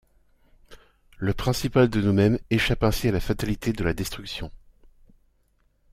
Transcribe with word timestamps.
Le 1.19 1.31
principal 1.31 1.87
de 1.87 2.01
nous-mêmes 2.01 2.39
échappe 2.49 2.83
ainsi 2.83 3.07
à 3.07 3.11
la 3.11 3.19
fatalité 3.19 3.71
de 3.71 3.83
la 3.83 3.93
destruction. 3.93 4.49